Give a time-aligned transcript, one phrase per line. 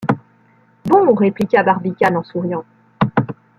[0.85, 1.13] Bon!
[1.13, 2.65] répliqua Barbicane en souriant.